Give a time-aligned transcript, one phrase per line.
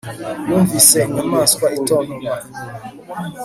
[0.47, 2.61] Yumvise inyamaswa itontoma inyuma